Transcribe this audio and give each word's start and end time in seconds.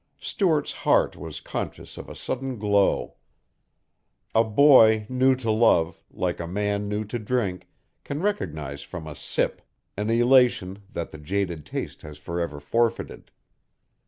Stuart's 0.19 0.71
heart 0.71 1.15
was 1.15 1.39
conscious 1.39 1.95
of 1.95 2.09
a 2.09 2.15
sudden 2.15 2.57
glow. 2.57 3.17
A 4.33 4.43
boy 4.43 5.05
new 5.09 5.35
to 5.35 5.51
love, 5.51 6.03
like 6.09 6.39
a 6.39 6.47
man 6.47 6.89
new 6.89 7.03
to 7.05 7.19
drink, 7.19 7.67
can 8.03 8.19
recognize 8.19 8.81
from 8.81 9.05
a 9.05 9.13
sip 9.13 9.61
an 9.95 10.09
elation 10.09 10.81
that 10.91 11.11
the 11.11 11.19
jaded 11.19 11.67
taste 11.67 12.01
has 12.01 12.17
forever 12.17 12.59
forfeited. 12.59 13.29